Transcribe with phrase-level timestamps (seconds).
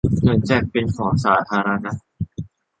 [0.19, 1.91] เหมือนแจกเป็นของสาธารณะ